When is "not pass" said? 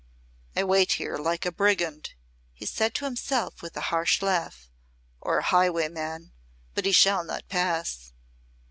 7.23-8.11